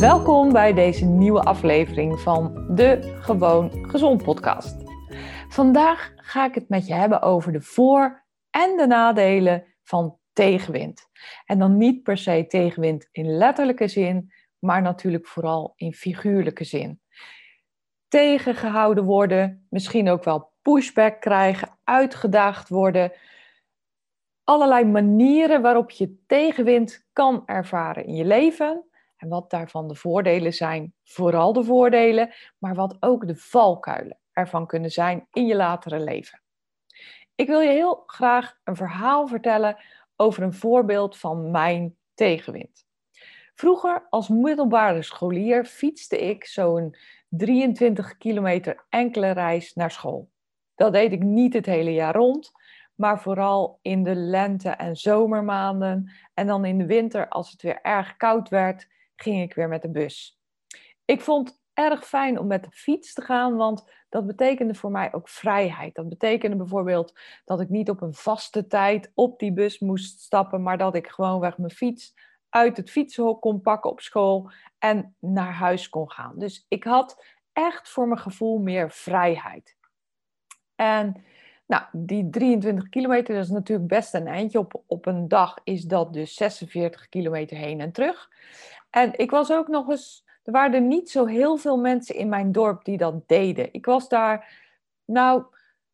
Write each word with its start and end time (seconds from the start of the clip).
Welkom 0.00 0.52
bij 0.52 0.72
deze 0.72 1.04
nieuwe 1.04 1.42
aflevering 1.42 2.20
van 2.20 2.74
de 2.74 3.18
Gewoon 3.20 3.86
Gezond 3.88 4.22
podcast. 4.22 4.76
Vandaag 5.48 6.12
ga 6.16 6.46
ik 6.46 6.54
het 6.54 6.68
met 6.68 6.86
je 6.86 6.94
hebben 6.94 7.22
over 7.22 7.52
de 7.52 7.60
voor- 7.60 8.24
en 8.50 8.76
de 8.76 8.86
nadelen 8.86 9.64
van 9.82 10.18
tegenwind. 10.32 11.08
En 11.44 11.58
dan 11.58 11.76
niet 11.76 12.02
per 12.02 12.16
se 12.16 12.46
tegenwind 12.48 13.08
in 13.12 13.36
letterlijke 13.36 13.88
zin, 13.88 14.32
maar 14.58 14.82
natuurlijk 14.82 15.26
vooral 15.26 15.72
in 15.76 15.92
figuurlijke 15.92 16.64
zin. 16.64 17.00
Tegengehouden 18.08 19.04
worden, 19.04 19.66
misschien 19.70 20.08
ook 20.08 20.24
wel 20.24 20.52
pushback 20.62 21.20
krijgen, 21.20 21.78
uitgedaagd 21.84 22.68
worden. 22.68 23.12
Allerlei 24.44 24.84
manieren 24.84 25.62
waarop 25.62 25.90
je 25.90 26.24
tegenwind 26.26 27.08
kan 27.12 27.42
ervaren 27.46 28.04
in 28.04 28.14
je 28.14 28.24
leven 28.24 28.84
en 29.20 29.28
wat 29.28 29.50
daarvan 29.50 29.88
de 29.88 29.94
voordelen 29.94 30.52
zijn, 30.52 30.94
vooral 31.04 31.52
de 31.52 31.64
voordelen, 31.64 32.34
maar 32.58 32.74
wat 32.74 32.96
ook 33.00 33.26
de 33.26 33.36
valkuilen 33.36 34.18
ervan 34.32 34.66
kunnen 34.66 34.90
zijn 34.90 35.26
in 35.32 35.46
je 35.46 35.56
latere 35.56 35.98
leven. 35.98 36.42
Ik 37.34 37.46
wil 37.46 37.60
je 37.60 37.70
heel 37.70 38.02
graag 38.06 38.58
een 38.64 38.76
verhaal 38.76 39.26
vertellen 39.26 39.76
over 40.16 40.42
een 40.42 40.54
voorbeeld 40.54 41.18
van 41.18 41.50
mijn 41.50 41.96
tegenwind. 42.14 42.84
Vroeger 43.54 44.06
als 44.10 44.28
middelbare 44.28 45.02
scholier 45.02 45.64
fietste 45.64 46.18
ik 46.18 46.44
zo'n 46.44 46.96
23 47.28 48.16
kilometer 48.16 48.86
enkele 48.88 49.30
reis 49.30 49.74
naar 49.74 49.90
school. 49.90 50.30
Dat 50.74 50.92
deed 50.92 51.12
ik 51.12 51.22
niet 51.22 51.54
het 51.54 51.66
hele 51.66 51.92
jaar 51.92 52.14
rond, 52.14 52.52
maar 52.94 53.20
vooral 53.20 53.78
in 53.82 54.02
de 54.02 54.14
lente- 54.14 54.68
en 54.68 54.96
zomermaanden. 54.96 56.12
En 56.34 56.46
dan 56.46 56.64
in 56.64 56.78
de 56.78 56.86
winter, 56.86 57.28
als 57.28 57.50
het 57.50 57.62
weer 57.62 57.80
erg 57.82 58.16
koud 58.16 58.48
werd, 58.48 58.88
ging 59.22 59.42
ik 59.42 59.54
weer 59.54 59.68
met 59.68 59.82
de 59.82 59.90
bus. 59.90 60.40
Ik 61.04 61.20
vond 61.20 61.60
erg 61.74 62.06
fijn 62.06 62.38
om 62.38 62.46
met 62.46 62.64
de 62.64 62.70
fiets 62.70 63.14
te 63.14 63.22
gaan, 63.22 63.56
want 63.56 63.84
dat 64.08 64.26
betekende 64.26 64.74
voor 64.74 64.90
mij 64.90 65.12
ook 65.12 65.28
vrijheid. 65.28 65.94
Dat 65.94 66.08
betekende 66.08 66.56
bijvoorbeeld 66.56 67.18
dat 67.44 67.60
ik 67.60 67.68
niet 67.68 67.90
op 67.90 68.00
een 68.00 68.14
vaste 68.14 68.66
tijd 68.66 69.10
op 69.14 69.38
die 69.38 69.52
bus 69.52 69.78
moest 69.78 70.20
stappen, 70.20 70.62
maar 70.62 70.78
dat 70.78 70.94
ik 70.94 71.08
gewoonweg 71.08 71.58
mijn 71.58 71.70
fiets 71.70 72.14
uit 72.48 72.76
het 72.76 72.90
fietsenhok 72.90 73.40
kon 73.40 73.60
pakken 73.60 73.90
op 73.90 74.00
school 74.00 74.50
en 74.78 75.16
naar 75.18 75.52
huis 75.52 75.88
kon 75.88 76.10
gaan. 76.10 76.38
Dus 76.38 76.64
ik 76.68 76.84
had 76.84 77.24
echt 77.52 77.88
voor 77.88 78.08
mijn 78.08 78.20
gevoel 78.20 78.58
meer 78.58 78.90
vrijheid. 78.90 79.76
En 80.74 81.24
nou, 81.70 81.82
die 81.92 82.30
23 82.30 82.88
kilometer, 82.88 83.34
dat 83.34 83.44
is 83.44 83.50
natuurlijk 83.50 83.88
best 83.88 84.14
een 84.14 84.26
eindje. 84.26 84.58
Op, 84.58 84.82
op 84.86 85.06
een 85.06 85.28
dag 85.28 85.58
is 85.64 85.82
dat 85.82 86.12
dus 86.12 86.34
46 86.34 87.08
kilometer 87.08 87.56
heen 87.56 87.80
en 87.80 87.92
terug. 87.92 88.30
En 88.90 89.18
ik 89.18 89.30
was 89.30 89.52
ook 89.52 89.68
nog 89.68 89.88
eens, 89.88 90.24
er 90.42 90.52
waren 90.52 90.74
er 90.74 90.80
niet 90.80 91.10
zo 91.10 91.26
heel 91.26 91.56
veel 91.56 91.76
mensen 91.76 92.14
in 92.14 92.28
mijn 92.28 92.52
dorp 92.52 92.84
die 92.84 92.96
dat 92.96 93.28
deden. 93.28 93.72
Ik 93.72 93.86
was 93.86 94.08
daar, 94.08 94.58
nou, 95.04 95.44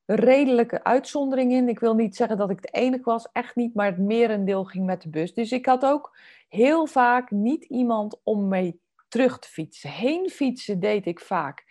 redelijke 0.06 0.84
uitzondering 0.84 1.52
in. 1.52 1.68
Ik 1.68 1.78
wil 1.80 1.94
niet 1.94 2.16
zeggen 2.16 2.36
dat 2.36 2.50
ik 2.50 2.62
de 2.62 2.68
enige 2.72 3.04
was, 3.04 3.28
echt 3.32 3.56
niet, 3.56 3.74
maar 3.74 3.86
het 3.86 3.98
merendeel 3.98 4.64
ging 4.64 4.86
met 4.86 5.02
de 5.02 5.08
bus. 5.08 5.34
Dus 5.34 5.52
ik 5.52 5.66
had 5.66 5.84
ook 5.84 6.16
heel 6.48 6.86
vaak 6.86 7.30
niet 7.30 7.64
iemand 7.64 8.20
om 8.22 8.48
mee 8.48 8.80
terug 9.08 9.38
te 9.38 9.48
fietsen. 9.48 9.90
Heen 9.90 10.30
fietsen 10.30 10.80
deed 10.80 11.06
ik 11.06 11.20
vaak 11.20 11.64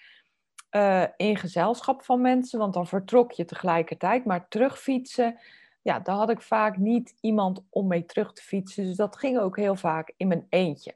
uh, 0.76 1.04
in 1.18 1.38
gezelschap 1.38 2.04
van 2.04 2.22
mensen, 2.22 2.60
want 2.60 2.74
dan 2.74 2.88
vertrok 2.88 3.32
je 3.32 3.46
tegelijkertijd. 3.46 4.26
Maar 4.26 4.48
terugfietsen, 4.48 5.40
ja, 5.82 6.00
daar 6.00 6.16
had 6.16 6.30
ik 6.30 6.42
vaak 6.42 6.78
niet 6.78 7.16
iemand 7.22 7.64
om 7.70 7.88
mee 7.88 8.06
terug 8.06 8.34
te 8.34 8.42
fietsen. 8.42 8.84
Dus 8.84 8.96
dat 8.96 9.18
ging 9.18 9.40
ook 9.40 9.58
heel 9.58 9.76
vaak 9.76 10.14
in 10.18 10.28
mijn 10.28 10.48
eentje. 10.50 10.96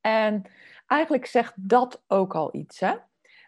En 0.00 0.42
eigenlijk 0.86 1.26
zegt 1.26 1.52
dat 1.56 2.02
ook 2.06 2.34
al 2.34 2.54
iets. 2.54 2.80
Hè? 2.80 2.94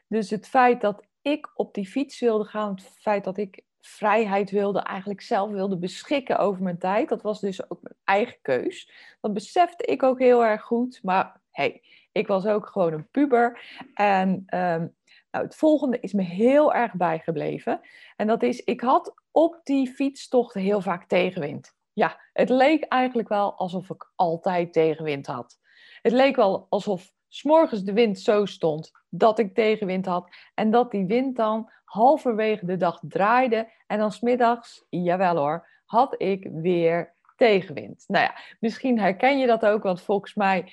Dus 0.07 0.31
het 0.31 0.49
feit 0.49 0.81
dat 0.81 1.03
ik 1.23 1.51
op 1.55 1.75
die 1.75 1.87
fiets 1.87 2.21
wilde 2.21 2.45
gaan, 2.45 2.71
het 2.71 2.99
feit 3.01 3.25
dat 3.25 3.37
ik 3.37 3.65
vrijheid 3.81 4.51
wilde, 4.51 4.81
eigenlijk 4.81 5.21
zelf 5.21 5.51
wilde 5.51 5.79
beschikken 5.79 6.39
over 6.39 6.63
mijn 6.63 6.79
tijd, 6.79 7.09
dat 7.09 7.23
was 7.23 7.41
dus 7.41 7.71
ook 7.71 7.83
mijn 7.83 7.97
eigen 8.05 8.39
keus. 8.43 8.91
Dat 9.21 9.33
besefte 9.33 9.85
ik 9.85 10.03
ook 10.03 10.19
heel 10.19 10.45
erg 10.45 10.63
goed. 10.63 11.01
Maar 11.03 11.41
hey, 11.51 11.83
ik 12.13 12.27
was 12.27 12.47
ook 12.47 12.67
gewoon 12.67 12.93
een 12.93 13.09
puber. 13.11 13.61
En 13.95 14.45
um, 14.55 14.95
nou, 15.31 15.45
het 15.45 15.57
volgende 15.57 16.01
is 16.01 16.13
me 16.13 16.23
heel 16.23 16.75
erg 16.75 16.95
bijgebleven. 16.95 17.81
En 18.17 18.27
dat 18.27 18.43
is, 18.43 18.65
ik 18.65 18.81
had 18.81 19.15
op 19.31 19.61
die 19.63 19.95
fietstocht 19.95 20.55
heel 20.55 20.81
vaak 20.81 21.09
tegenwind. 21.09 21.75
Ja, 21.93 22.21
het 22.33 22.49
leek 22.49 22.85
eigenlijk 22.85 23.29
wel 23.29 23.55
alsof 23.55 23.91
ik 23.91 24.13
altijd 24.17 24.73
tegenwind 24.73 25.27
had. 25.27 25.59
Het 26.03 26.13
leek 26.13 26.37
wel 26.37 26.67
alsof 26.69 27.13
s'morgens 27.29 27.83
de 27.83 27.93
wind 27.93 28.19
zo 28.19 28.45
stond 28.45 28.93
dat 29.09 29.39
ik 29.39 29.55
tegenwind 29.55 30.07
had. 30.07 30.29
En 30.55 30.71
dat 30.71 30.91
die 30.91 31.07
wind 31.07 31.37
dan 31.37 31.71
halverwege 31.85 32.67
de 32.67 32.77
dag 32.77 33.01
draaide. 33.03 33.71
En 33.87 33.99
dan 33.99 34.13
smiddags, 34.13 34.87
jawel 34.89 35.37
hoor, 35.37 35.69
had 35.85 36.15
ik 36.19 36.49
weer 36.53 37.15
tegenwind. 37.37 38.05
Nou 38.07 38.25
ja, 38.25 38.37
misschien 38.61 38.99
herken 38.99 39.39
je 39.39 39.47
dat 39.47 39.67
ook, 39.67 39.83
want 39.83 40.03
volgens 40.03 40.35
mij 40.35 40.73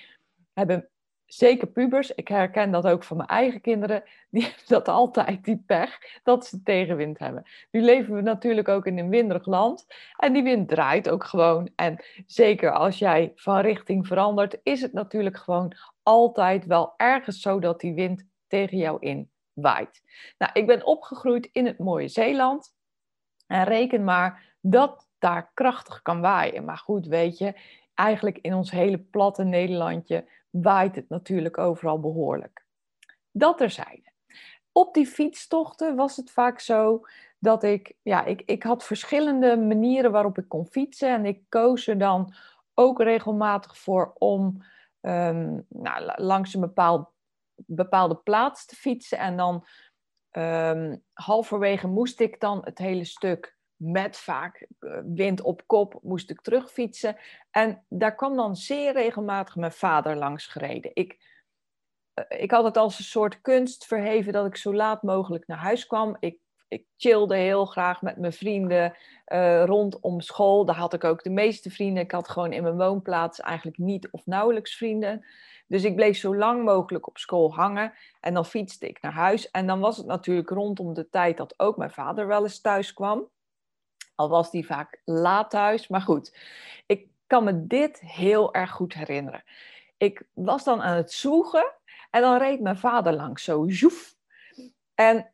hebben 0.53 0.89
zeker 1.27 1.67
pubers, 1.67 2.11
ik 2.11 2.27
herken 2.27 2.71
dat 2.71 2.87
ook 2.87 3.03
van 3.03 3.17
mijn 3.17 3.29
eigen 3.29 3.61
kinderen, 3.61 4.03
die 4.29 4.43
hebben 4.43 4.63
dat 4.67 4.87
altijd, 4.87 5.43
die 5.43 5.63
pech, 5.65 6.19
dat 6.23 6.45
ze 6.45 6.63
tegenwind 6.63 7.19
hebben. 7.19 7.43
Nu 7.71 7.81
leven 7.81 8.15
we 8.15 8.21
natuurlijk 8.21 8.67
ook 8.67 8.85
in 8.85 8.97
een 8.97 9.09
winderig 9.09 9.45
land 9.45 9.85
en 10.17 10.33
die 10.33 10.43
wind 10.43 10.69
draait 10.69 11.09
ook 11.09 11.23
gewoon. 11.23 11.69
En 11.75 12.03
zeker 12.25 12.71
als 12.71 12.99
jij 12.99 13.31
van 13.35 13.59
richting 13.59 14.07
verandert, 14.07 14.59
is 14.63 14.81
het 14.81 14.93
natuurlijk 14.93 15.37
gewoon 15.37 15.73
altijd 16.03 16.65
wel 16.65 16.93
ergens 16.97 17.41
zo 17.41 17.59
dat 17.59 17.79
die 17.79 17.93
wind 17.93 18.25
tegen 18.47 18.77
jou 18.77 18.97
in 18.99 19.29
waait. 19.53 20.01
Nou, 20.37 20.51
ik 20.53 20.67
ben 20.67 20.85
opgegroeid 20.85 21.49
in 21.51 21.65
het 21.65 21.77
mooie 21.77 22.07
Zeeland 22.07 22.75
en 23.47 23.63
reken 23.63 24.03
maar 24.03 24.55
dat 24.61 25.07
daar 25.19 25.51
krachtig 25.53 26.01
kan 26.01 26.21
waaien. 26.21 26.65
Maar 26.65 26.77
goed, 26.77 27.05
weet 27.05 27.37
je, 27.37 27.53
eigenlijk 27.93 28.37
in 28.37 28.53
ons 28.53 28.71
hele 28.71 28.97
platte 28.97 29.43
Nederlandje 29.43 30.25
waait 30.49 30.95
het 30.95 31.09
natuurlijk 31.09 31.57
overal 31.57 31.99
behoorlijk. 31.99 32.65
Dat 33.31 33.57
terzijde. 33.57 34.11
Op 34.71 34.93
die 34.93 35.07
fietstochten 35.07 35.95
was 35.95 36.15
het 36.15 36.31
vaak 36.31 36.59
zo 36.59 37.05
dat 37.39 37.63
ik, 37.63 37.93
ja, 38.01 38.25
ik, 38.25 38.41
ik 38.45 38.63
had 38.63 38.83
verschillende 38.83 39.57
manieren 39.57 40.11
waarop 40.11 40.37
ik 40.37 40.47
kon 40.47 40.65
fietsen. 40.65 41.09
En 41.09 41.25
ik 41.25 41.43
koos 41.49 41.87
er 41.87 41.97
dan 41.97 42.33
ook 42.73 43.01
regelmatig 43.01 43.77
voor 43.77 44.13
om 44.17 44.63
um, 45.01 45.65
nou, 45.69 46.11
langs 46.15 46.53
een 46.53 46.61
bepaald, 46.61 47.09
bepaalde 47.55 48.15
plaats 48.15 48.65
te 48.65 48.75
fietsen. 48.75 49.17
En 49.17 49.37
dan 49.37 49.65
um, 50.31 51.03
halverwege 51.13 51.87
moest 51.87 52.19
ik 52.19 52.39
dan 52.39 52.61
het 52.63 52.77
hele 52.77 53.05
stuk 53.05 53.56
met 53.77 54.17
vaak 54.17 54.67
eh, 54.79 54.99
wind 55.05 55.41
op 55.41 55.63
kop 55.65 55.99
moest 56.01 56.29
ik 56.29 56.41
terugfietsen. 56.41 57.17
En 57.51 57.83
daar 57.89 58.15
kwam 58.15 58.35
dan 58.35 58.55
zeer 58.55 58.93
regelmatig 58.93 59.55
mijn 59.55 59.71
vader 59.71 60.15
langs 60.15 60.47
gereden. 60.47 60.91
Ik, 60.93 61.17
eh, 62.13 62.41
ik 62.41 62.51
had 62.51 62.63
het 62.63 62.77
als 62.77 62.99
een 62.99 63.05
soort 63.05 63.41
kunst 63.41 63.85
verheven 63.85 64.33
dat 64.33 64.45
ik 64.45 64.55
zo 64.55 64.73
laat 64.73 65.03
mogelijk 65.03 65.47
naar 65.47 65.57
huis 65.57 65.87
kwam. 65.87 66.17
Ik 66.19 66.39
ik 66.67 66.85
chillde 66.97 67.35
heel 67.35 67.65
graag 67.65 68.01
met 68.01 68.17
mijn 68.17 68.33
vrienden 68.33 68.93
uh, 69.27 69.63
rondom 69.63 70.21
school. 70.21 70.65
Daar 70.65 70.75
had 70.75 70.93
ik 70.93 71.03
ook 71.03 71.23
de 71.23 71.29
meeste 71.29 71.69
vrienden. 71.69 72.03
Ik 72.03 72.11
had 72.11 72.29
gewoon 72.29 72.53
in 72.53 72.63
mijn 72.63 72.77
woonplaats 72.77 73.39
eigenlijk 73.39 73.77
niet 73.77 74.11
of 74.11 74.25
nauwelijks 74.25 74.75
vrienden. 74.75 75.25
Dus 75.67 75.83
ik 75.83 75.95
bleef 75.95 76.17
zo 76.17 76.35
lang 76.35 76.63
mogelijk 76.63 77.07
op 77.07 77.17
school 77.17 77.53
hangen 77.53 77.93
en 78.21 78.33
dan 78.33 78.45
fietste 78.45 78.87
ik 78.87 79.01
naar 79.01 79.13
huis. 79.13 79.51
En 79.51 79.67
dan 79.67 79.79
was 79.79 79.97
het 79.97 80.05
natuurlijk 80.05 80.49
rondom 80.49 80.93
de 80.93 81.09
tijd 81.09 81.37
dat 81.37 81.59
ook 81.59 81.77
mijn 81.77 81.91
vader 81.91 82.27
wel 82.27 82.43
eens 82.43 82.61
thuis 82.61 82.93
kwam. 82.93 83.29
Al 84.17 84.29
was 84.29 84.51
die 84.51 84.65
vaak 84.65 85.01
laat 85.05 85.49
thuis. 85.49 85.87
Maar 85.87 86.01
goed, 86.01 86.37
ik 86.85 87.07
kan 87.27 87.43
me 87.43 87.67
dit 87.67 87.99
heel 87.99 88.53
erg 88.53 88.71
goed 88.71 88.93
herinneren. 88.93 89.43
Ik 89.97 90.23
was 90.33 90.63
dan 90.63 90.81
aan 90.81 90.95
het 90.95 91.11
zoegen 91.11 91.73
en 92.09 92.21
dan 92.21 92.37
reed 92.37 92.59
mijn 92.59 92.77
vader 92.77 93.13
langs, 93.13 93.43
zo 93.43 93.65
zoef. 93.67 94.15
En 94.95 95.31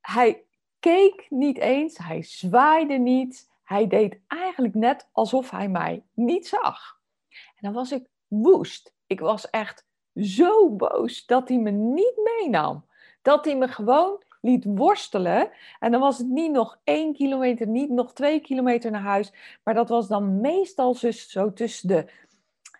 hij 0.00 0.44
keek 0.78 1.26
niet 1.28 1.58
eens, 1.58 1.98
hij 1.98 2.22
zwaaide 2.22 2.98
niet. 2.98 3.50
Hij 3.64 3.86
deed 3.86 4.20
eigenlijk 4.26 4.74
net 4.74 5.08
alsof 5.12 5.50
hij 5.50 5.68
mij 5.68 6.04
niet 6.12 6.48
zag. 6.48 7.00
En 7.28 7.60
dan 7.60 7.72
was 7.72 7.92
ik 7.92 8.08
woest. 8.26 8.94
Ik 9.06 9.20
was 9.20 9.50
echt 9.50 9.86
zo 10.14 10.70
boos 10.70 11.26
dat 11.26 11.48
hij 11.48 11.58
me 11.58 11.70
niet 11.70 12.20
meenam. 12.38 12.86
Dat 13.22 13.44
hij 13.44 13.56
me 13.56 13.68
gewoon 13.68 14.22
liet 14.40 14.64
worstelen. 14.64 15.50
En 15.78 15.90
dan 15.90 16.00
was 16.00 16.18
het 16.18 16.28
niet 16.28 16.50
nog 16.50 16.80
één 16.84 17.12
kilometer, 17.14 17.66
niet 17.66 17.90
nog 17.90 18.12
twee 18.12 18.40
kilometer 18.40 18.90
naar 18.90 19.00
huis. 19.00 19.32
Maar 19.62 19.74
dat 19.74 19.88
was 19.88 20.08
dan 20.08 20.40
meestal 20.40 20.94
zo 20.94 21.52
tussen 21.52 21.88
de, 21.88 22.10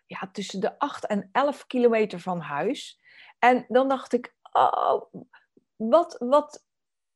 ja, 0.06 0.28
tussen 0.32 0.60
de 0.60 0.78
acht 0.78 1.06
en 1.06 1.28
elf 1.32 1.66
kilometer 1.66 2.20
van 2.20 2.40
huis. 2.40 3.00
En 3.38 3.64
dan 3.68 3.88
dacht 3.88 4.12
ik, 4.12 4.34
oh, 4.52 5.02
wat, 5.76 6.16
wat 6.18 6.66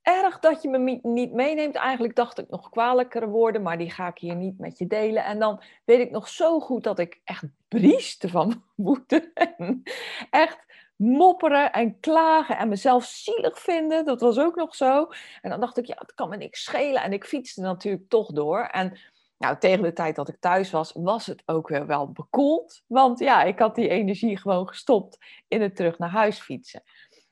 erg 0.02 0.38
dat 0.38 0.62
je 0.62 0.68
me 0.68 0.98
niet 1.02 1.32
meeneemt. 1.32 1.74
Eigenlijk 1.74 2.16
dacht 2.16 2.38
ik 2.38 2.48
nog 2.48 2.70
kwalijkere 2.70 3.26
woorden, 3.26 3.62
maar 3.62 3.78
die 3.78 3.90
ga 3.90 4.08
ik 4.08 4.18
hier 4.18 4.34
niet 4.36 4.58
met 4.58 4.78
je 4.78 4.86
delen. 4.86 5.24
En 5.24 5.38
dan 5.38 5.62
weet 5.84 6.00
ik 6.00 6.10
nog 6.10 6.28
zo 6.28 6.60
goed 6.60 6.82
dat 6.82 6.98
ik 6.98 7.20
echt 7.24 7.44
brieste 7.68 8.28
van 8.28 8.62
woede. 8.76 9.32
echt 10.30 10.71
mopperen 11.02 11.72
en 11.72 12.00
klagen 12.00 12.58
en 12.58 12.68
mezelf 12.68 13.04
zielig 13.04 13.58
vinden. 13.58 14.04
Dat 14.04 14.20
was 14.20 14.38
ook 14.38 14.54
nog 14.54 14.74
zo. 14.74 15.08
En 15.40 15.50
dan 15.50 15.60
dacht 15.60 15.78
ik, 15.78 15.86
ja, 15.86 15.96
het 15.98 16.14
kan 16.14 16.28
me 16.28 16.36
niks 16.36 16.64
schelen. 16.64 17.02
En 17.02 17.12
ik 17.12 17.24
fietste 17.24 17.60
natuurlijk 17.60 18.08
toch 18.08 18.32
door. 18.32 18.60
En 18.60 18.98
nou, 19.38 19.58
tegen 19.58 19.82
de 19.82 19.92
tijd 19.92 20.16
dat 20.16 20.28
ik 20.28 20.36
thuis 20.40 20.70
was, 20.70 20.92
was 20.92 21.26
het 21.26 21.42
ook 21.46 21.68
weer 21.68 21.86
wel 21.86 22.12
bekoeld. 22.12 22.82
Want 22.86 23.18
ja, 23.18 23.42
ik 23.42 23.58
had 23.58 23.74
die 23.74 23.88
energie 23.88 24.36
gewoon 24.36 24.68
gestopt 24.68 25.18
in 25.48 25.62
het 25.62 25.76
terug 25.76 25.98
naar 25.98 26.10
huis 26.10 26.40
fietsen. 26.40 26.82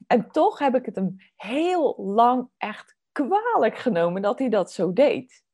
En 0.06 0.30
toch 0.30 0.58
heb 0.58 0.74
ik 0.74 0.86
het 0.86 0.96
hem 0.96 1.16
heel 1.36 1.94
lang 1.98 2.48
echt 2.56 2.96
kwalijk 3.12 3.76
genomen 3.76 4.22
dat 4.22 4.38
hij 4.38 4.48
dat 4.48 4.72
zo 4.72 4.92
deed. 4.92 5.44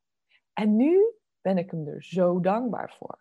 En 0.53 0.77
nu 0.77 1.15
ben 1.41 1.59
ik 1.59 1.71
hem 1.71 1.89
er 1.89 2.05
zo 2.05 2.41
dankbaar 2.41 2.95
voor. 2.99 3.19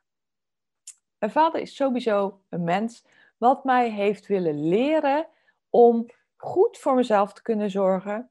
Mijn 1.17 1.31
vader 1.31 1.61
is 1.61 1.75
sowieso 1.75 2.41
een 2.49 2.63
mens 2.63 3.05
wat 3.45 3.63
mij 3.63 3.89
heeft 3.89 4.27
willen 4.27 4.67
leren 4.67 5.27
om 5.69 6.05
goed 6.35 6.77
voor 6.77 6.95
mezelf 6.95 7.33
te 7.33 7.41
kunnen 7.41 7.71
zorgen, 7.71 8.29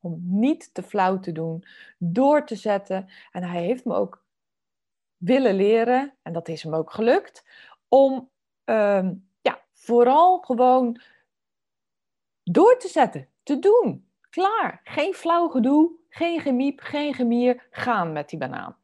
om 0.00 0.20
niet 0.22 0.74
te 0.74 0.82
flauw 0.82 1.18
te 1.18 1.32
doen, 1.32 1.64
door 1.98 2.46
te 2.46 2.54
zetten. 2.54 3.08
En 3.32 3.42
hij 3.42 3.62
heeft 3.62 3.84
me 3.84 3.94
ook 3.94 4.24
willen 5.16 5.54
leren, 5.54 6.14
en 6.22 6.32
dat 6.32 6.48
is 6.48 6.62
hem 6.62 6.74
ook 6.74 6.90
gelukt, 6.90 7.44
om 7.88 8.30
ehm, 8.64 9.14
ja, 9.40 9.62
vooral 9.72 10.38
gewoon 10.38 11.00
door 12.42 12.78
te 12.78 12.88
zetten, 12.88 13.28
te 13.42 13.58
doen. 13.58 14.08
Klaar. 14.30 14.80
Geen 14.84 15.14
flauw 15.14 15.48
gedoe, 15.48 15.90
geen 16.08 16.40
gemiep, 16.40 16.80
geen 16.80 17.14
gemier. 17.14 17.66
Gaan 17.70 18.12
met 18.12 18.28
die 18.28 18.38
banaan. 18.38 18.76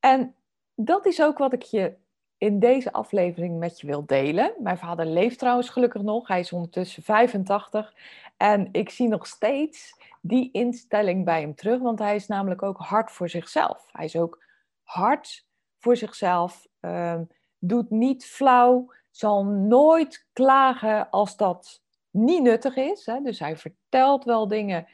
En 0.00 0.34
dat 0.74 1.06
is 1.06 1.22
ook 1.22 1.38
wat 1.38 1.52
ik 1.52 1.62
je 1.62 2.04
in 2.38 2.58
deze 2.58 2.92
aflevering 2.92 3.58
met 3.58 3.80
je 3.80 3.86
wil 3.86 4.06
delen. 4.06 4.52
Mijn 4.58 4.78
vader 4.78 5.06
leeft 5.06 5.38
trouwens 5.38 5.68
gelukkig 5.68 6.02
nog. 6.02 6.28
Hij 6.28 6.40
is 6.40 6.52
ondertussen 6.52 7.02
85. 7.02 7.94
En 8.36 8.68
ik 8.72 8.90
zie 8.90 9.08
nog 9.08 9.26
steeds 9.26 9.94
die 10.20 10.50
instelling 10.52 11.24
bij 11.24 11.40
hem 11.40 11.54
terug. 11.54 11.80
Want 11.80 11.98
hij 11.98 12.14
is 12.14 12.26
namelijk 12.26 12.62
ook 12.62 12.78
hard 12.78 13.12
voor 13.12 13.28
zichzelf. 13.28 13.88
Hij 13.92 14.04
is 14.04 14.16
ook 14.16 14.44
hard 14.82 15.46
voor 15.78 15.96
zichzelf. 15.96 16.66
Ehm, 16.80 17.24
doet 17.58 17.90
niet 17.90 18.24
flauw. 18.24 18.92
Zal 19.10 19.44
nooit 19.44 20.26
klagen 20.32 21.10
als 21.10 21.36
dat 21.36 21.82
niet 22.10 22.42
nuttig 22.42 22.76
is. 22.76 23.06
Hè? 23.06 23.20
Dus 23.20 23.38
hij 23.38 23.56
vertelt 23.56 24.24
wel 24.24 24.48
dingen 24.48 24.86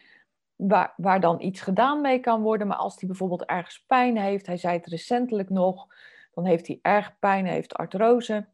waar, 0.56 0.94
waar 0.96 1.20
dan 1.20 1.40
iets 1.40 1.60
gedaan 1.60 2.00
mee 2.00 2.18
kan 2.18 2.42
worden. 2.42 2.66
Maar 2.66 2.76
als 2.76 3.00
hij 3.00 3.08
bijvoorbeeld 3.08 3.44
ergens 3.44 3.84
pijn 3.86 4.18
heeft, 4.18 4.46
hij 4.46 4.56
zei 4.56 4.76
het 4.76 4.86
recentelijk 4.86 5.50
nog, 5.50 5.86
dan 6.32 6.44
heeft 6.44 6.66
hij 6.66 6.78
erg 6.82 7.18
pijn, 7.18 7.46
heeft 7.46 7.74
artrose. 7.74 8.46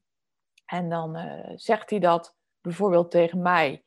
En 0.67 0.89
dan 0.89 1.17
uh, 1.17 1.53
zegt 1.55 1.91
hij 1.91 1.99
dat 1.99 2.37
bijvoorbeeld 2.61 3.11
tegen 3.11 3.43
mij, 3.43 3.83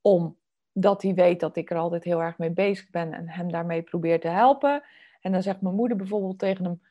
omdat 0.00 1.02
hij 1.02 1.14
weet 1.14 1.40
dat 1.40 1.56
ik 1.56 1.70
er 1.70 1.76
altijd 1.76 2.04
heel 2.04 2.22
erg 2.22 2.38
mee 2.38 2.50
bezig 2.50 2.90
ben 2.90 3.12
en 3.12 3.28
hem 3.28 3.52
daarmee 3.52 3.82
probeer 3.82 4.20
te 4.20 4.28
helpen. 4.28 4.82
En 5.20 5.32
dan 5.32 5.42
zegt 5.42 5.60
mijn 5.60 5.74
moeder 5.74 5.96
bijvoorbeeld 5.96 6.38
tegen 6.38 6.64
hem: 6.64 6.82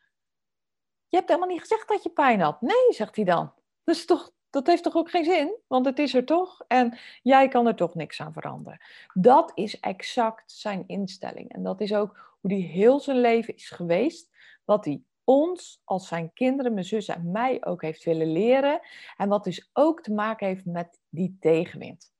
Je 1.07 1.18
hebt 1.18 1.28
helemaal 1.30 1.50
niet 1.50 1.60
gezegd 1.60 1.88
dat 1.88 2.04
je 2.04 2.10
pijn 2.10 2.42
had. 2.42 2.62
Nee, 2.62 2.88
zegt 2.90 3.16
hij 3.16 3.25
dan. 3.25 3.54
Dat 3.84 3.95
is 3.95 4.06
toch 4.06 4.31
dat 4.50 4.68
heeft 4.68 4.84
toch 4.84 4.95
ook 4.95 5.10
geen 5.10 5.24
zin? 5.24 5.56
Want 5.68 5.86
het 5.86 6.00
is 6.00 6.13
er 6.13 6.25
toch 6.25 6.62
en 6.68 6.98
jij 7.22 7.48
kan 7.48 7.68
er 7.68 7.75
toch 7.75 7.95
niks 7.95 8.22
aan 8.22 8.34
veranderen. 8.34 8.80
Dat 9.13 9.52
is 9.56 9.80
exact 9.80 10.52
zijn 10.52 10.84
instelling. 10.88 11.54
En 11.54 11.63
dat 11.63 11.81
is 11.81 11.94
ook 11.94 12.38
hoe 12.42 12.54
hij 12.54 12.62
heel 12.62 13.00
zijn 13.00 13.19
leven 13.19 13.56
is 13.56 13.69
geweest. 13.69 14.30
Wat 14.66 14.86
hij 14.86 15.02
ons 15.30 15.81
als 15.84 16.08
zijn 16.08 16.34
kinderen, 16.34 16.74
mijn 16.74 16.86
zus 16.86 17.08
en 17.08 17.31
mij 17.31 17.66
ook 17.66 17.81
heeft 17.81 18.04
willen 18.04 18.31
leren. 18.31 18.80
En 19.18 19.30
wat 19.30 19.44
dus 19.44 19.70
ook 19.74 20.02
te 20.02 20.14
maken 20.14 20.48
heeft 20.48 20.66
met 20.66 21.00
die 21.10 21.38
tegenwind. 21.40 22.14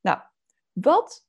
Nou, 0.00 0.20
wat 0.72 1.26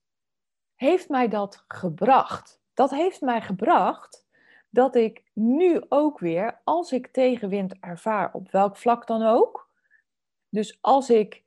heeft 0.75 1.09
mij 1.09 1.27
dat 1.27 1.63
gebracht? 1.67 2.61
Dat 2.73 2.89
heeft 2.89 3.21
mij 3.21 3.41
gebracht 3.41 4.25
dat 4.69 4.95
ik 4.95 5.23
nu 5.33 5.81
ook 5.87 6.19
weer, 6.19 6.61
als 6.63 6.91
ik 6.91 7.07
tegenwind 7.07 7.79
ervaar, 7.79 8.33
op 8.33 8.51
welk 8.51 8.77
vlak 8.77 9.07
dan 9.07 9.23
ook, 9.23 9.69
dus 10.49 10.77
als 10.81 11.09
ik, 11.09 11.43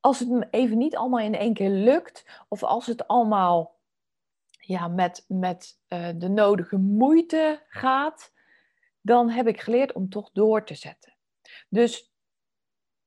als 0.00 0.18
het 0.18 0.28
me 0.28 0.48
even 0.50 0.78
niet 0.78 0.96
allemaal 0.96 1.20
in 1.20 1.34
één 1.34 1.54
keer 1.54 1.70
lukt, 1.70 2.44
of 2.48 2.62
als 2.62 2.86
het 2.86 3.08
allemaal 3.08 3.71
ja, 4.64 4.88
met, 4.88 5.24
met 5.28 5.78
uh, 5.88 6.08
de 6.16 6.28
nodige 6.28 6.76
moeite 6.76 7.62
gaat, 7.68 8.32
dan 9.00 9.30
heb 9.30 9.46
ik 9.46 9.60
geleerd 9.60 9.92
om 9.92 10.08
toch 10.08 10.30
door 10.32 10.64
te 10.64 10.74
zetten. 10.74 11.14
Dus 11.68 12.12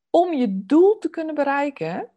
om 0.10 0.34
je 0.34 0.66
doel 0.66 0.98
te 0.98 1.10
kunnen 1.10 1.36
bereiken, 1.36 2.10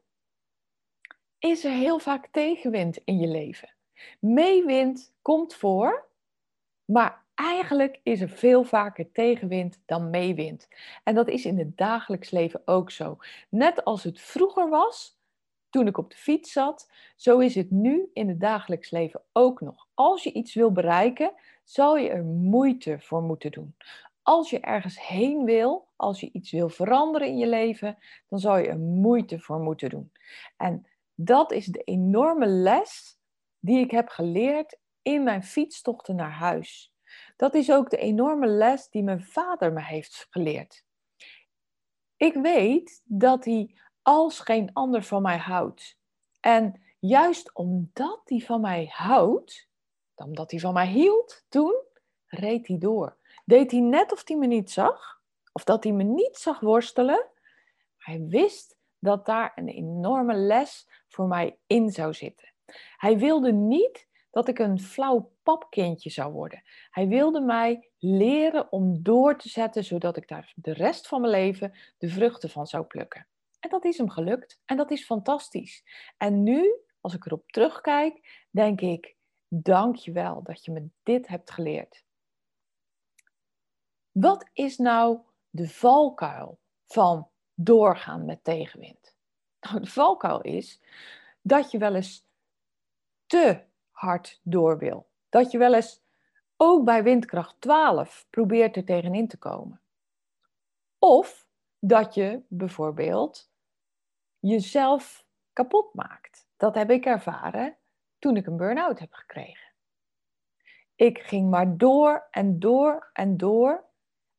is 1.38 1.64
er 1.64 1.70
heel 1.70 1.98
vaak 1.98 2.28
tegenwind 2.32 2.96
in 3.04 3.18
je 3.18 3.28
leven. 3.28 3.74
Meewind 4.20 5.14
komt 5.22 5.54
voor, 5.54 6.08
maar 6.84 7.24
eigenlijk 7.34 8.00
is 8.02 8.20
er 8.20 8.28
veel 8.28 8.64
vaker 8.64 9.12
tegenwind 9.12 9.80
dan 9.86 10.10
meewind. 10.10 10.68
En 11.04 11.14
dat 11.14 11.28
is 11.28 11.44
in 11.44 11.58
het 11.58 11.76
dagelijks 11.76 12.30
leven 12.30 12.62
ook 12.64 12.90
zo. 12.90 13.18
Net 13.48 13.84
als 13.84 14.02
het 14.02 14.20
vroeger 14.20 14.68
was, 14.68 15.17
toen 15.70 15.86
ik 15.86 15.98
op 15.98 16.10
de 16.10 16.16
fiets 16.16 16.52
zat, 16.52 16.90
zo 17.16 17.38
is 17.38 17.54
het 17.54 17.70
nu 17.70 18.10
in 18.12 18.28
het 18.28 18.40
dagelijks 18.40 18.90
leven 18.90 19.22
ook 19.32 19.60
nog. 19.60 19.86
Als 19.94 20.22
je 20.22 20.32
iets 20.32 20.54
wil 20.54 20.72
bereiken, 20.72 21.32
zal 21.64 21.96
je 21.96 22.08
er 22.08 22.24
moeite 22.24 23.00
voor 23.00 23.22
moeten 23.22 23.50
doen. 23.50 23.76
Als 24.22 24.50
je 24.50 24.60
ergens 24.60 25.06
heen 25.06 25.44
wil, 25.44 25.88
als 25.96 26.20
je 26.20 26.30
iets 26.32 26.50
wil 26.50 26.68
veranderen 26.68 27.28
in 27.28 27.38
je 27.38 27.46
leven, 27.46 27.98
dan 28.28 28.38
zal 28.38 28.56
je 28.56 28.68
er 28.68 28.78
moeite 28.78 29.40
voor 29.40 29.60
moeten 29.60 29.90
doen. 29.90 30.12
En 30.56 30.86
dat 31.14 31.52
is 31.52 31.66
de 31.66 31.82
enorme 31.82 32.46
les 32.46 33.18
die 33.58 33.78
ik 33.78 33.90
heb 33.90 34.08
geleerd 34.08 34.78
in 35.02 35.22
mijn 35.22 35.42
fietstochten 35.42 36.16
naar 36.16 36.32
huis. 36.32 36.92
Dat 37.36 37.54
is 37.54 37.72
ook 37.72 37.90
de 37.90 37.96
enorme 37.96 38.46
les 38.46 38.88
die 38.88 39.02
mijn 39.02 39.24
vader 39.24 39.72
me 39.72 39.82
heeft 39.82 40.26
geleerd. 40.30 40.84
Ik 42.16 42.34
weet 42.34 43.02
dat 43.04 43.44
hij 43.44 43.74
als 44.08 44.40
geen 44.40 44.70
ander 44.72 45.02
van 45.02 45.22
mij 45.22 45.38
houdt. 45.38 45.98
En 46.40 46.80
juist 46.98 47.54
omdat 47.54 48.20
hij 48.24 48.38
van 48.38 48.60
mij 48.60 48.88
houdt, 48.92 49.68
omdat 50.14 50.50
hij 50.50 50.60
van 50.60 50.72
mij 50.72 50.86
hield 50.86 51.44
toen, 51.48 51.82
reed 52.26 52.66
hij 52.66 52.78
door. 52.78 53.16
Deed 53.44 53.70
hij 53.70 53.80
net 53.80 54.12
of 54.12 54.28
hij 54.28 54.36
me 54.36 54.46
niet 54.46 54.70
zag, 54.70 55.20
of 55.52 55.64
dat 55.64 55.84
hij 55.84 55.92
me 55.92 56.02
niet 56.02 56.36
zag 56.36 56.60
worstelen. 56.60 57.26
Hij 57.96 58.26
wist 58.28 58.76
dat 58.98 59.26
daar 59.26 59.52
een 59.54 59.68
enorme 59.68 60.34
les 60.34 60.88
voor 61.08 61.26
mij 61.26 61.58
in 61.66 61.90
zou 61.90 62.14
zitten. 62.14 62.52
Hij 62.96 63.18
wilde 63.18 63.52
niet 63.52 64.06
dat 64.30 64.48
ik 64.48 64.58
een 64.58 64.80
flauw 64.80 65.32
papkindje 65.42 66.10
zou 66.10 66.32
worden. 66.32 66.62
Hij 66.90 67.08
wilde 67.08 67.40
mij 67.40 67.88
leren 67.98 68.72
om 68.72 69.02
door 69.02 69.38
te 69.38 69.48
zetten, 69.48 69.84
zodat 69.84 70.16
ik 70.16 70.28
daar 70.28 70.52
de 70.56 70.72
rest 70.72 71.08
van 71.08 71.20
mijn 71.20 71.32
leven 71.32 71.72
de 71.98 72.08
vruchten 72.08 72.50
van 72.50 72.66
zou 72.66 72.84
plukken. 72.84 73.26
En 73.60 73.70
dat 73.70 73.84
is 73.84 73.98
hem 73.98 74.10
gelukt. 74.10 74.60
En 74.64 74.76
dat 74.76 74.90
is 74.90 75.04
fantastisch. 75.04 75.84
En 76.16 76.42
nu, 76.42 76.74
als 77.00 77.14
ik 77.14 77.26
erop 77.26 77.50
terugkijk, 77.50 78.46
denk 78.50 78.80
ik, 78.80 79.16
dank 79.48 79.96
je 79.96 80.12
wel 80.12 80.42
dat 80.42 80.64
je 80.64 80.70
me 80.72 80.88
dit 81.02 81.28
hebt 81.28 81.50
geleerd. 81.50 82.04
Wat 84.10 84.50
is 84.52 84.76
nou 84.76 85.20
de 85.50 85.68
valkuil 85.68 86.58
van 86.86 87.28
doorgaan 87.54 88.24
met 88.24 88.44
tegenwind? 88.44 89.16
Nou, 89.60 89.80
de 89.80 89.90
valkuil 89.90 90.40
is 90.40 90.80
dat 91.42 91.70
je 91.70 91.78
wel 91.78 91.94
eens 91.94 92.26
te 93.26 93.64
hard 93.90 94.40
door 94.42 94.78
wil. 94.78 95.08
Dat 95.28 95.50
je 95.50 95.58
wel 95.58 95.74
eens 95.74 96.02
ook 96.56 96.84
bij 96.84 97.02
windkracht 97.02 97.60
12 97.60 98.26
probeert 98.30 98.76
er 98.76 98.84
tegenin 98.84 99.28
te 99.28 99.36
komen. 99.36 99.80
Of 100.98 101.47
dat 101.78 102.14
je 102.14 102.42
bijvoorbeeld 102.48 103.50
jezelf 104.38 105.26
kapot 105.52 105.94
maakt. 105.94 106.48
Dat 106.56 106.74
heb 106.74 106.90
ik 106.90 107.04
ervaren 107.04 107.76
toen 108.18 108.36
ik 108.36 108.46
een 108.46 108.56
burn-out 108.56 108.98
heb 108.98 109.12
gekregen. 109.12 109.72
Ik 110.94 111.18
ging 111.18 111.50
maar 111.50 111.76
door 111.76 112.28
en 112.30 112.58
door 112.58 113.10
en 113.12 113.36
door 113.36 113.84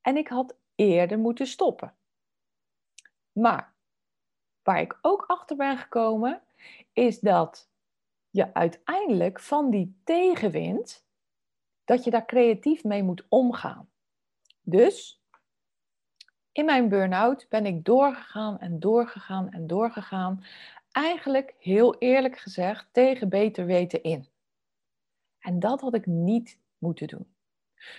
en 0.01 0.17
ik 0.17 0.27
had 0.27 0.57
eerder 0.75 1.19
moeten 1.19 1.47
stoppen. 1.47 1.95
Maar 3.31 3.73
waar 4.63 4.81
ik 4.81 4.97
ook 5.01 5.23
achter 5.27 5.55
ben 5.55 5.77
gekomen, 5.77 6.41
is 6.93 7.19
dat 7.19 7.69
je 8.29 8.53
uiteindelijk 8.53 9.39
van 9.39 9.69
die 9.69 10.01
tegenwind, 10.03 11.05
dat 11.83 12.03
je 12.03 12.09
daar 12.09 12.25
creatief 12.25 12.83
mee 12.83 13.03
moet 13.03 13.25
omgaan. 13.29 13.89
Dus 14.61 15.18
in 16.51 16.65
mijn 16.65 16.89
burn-out 16.89 17.45
ben 17.49 17.65
ik 17.65 17.85
doorgegaan 17.85 18.59
en 18.59 18.79
doorgegaan 18.79 19.51
en 19.51 19.67
doorgegaan. 19.67 20.43
Eigenlijk 20.91 21.55
heel 21.59 21.95
eerlijk 21.97 22.37
gezegd 22.37 22.87
tegen 22.91 23.29
beter 23.29 23.65
weten 23.65 24.03
in. 24.03 24.27
En 25.39 25.59
dat 25.59 25.81
had 25.81 25.93
ik 25.93 26.05
niet 26.05 26.59
moeten 26.77 27.07
doen. 27.07 27.33